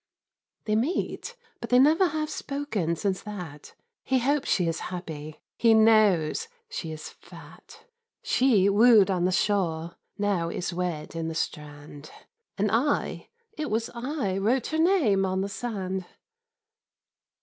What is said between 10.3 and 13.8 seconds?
is wed in the Strand, And I—it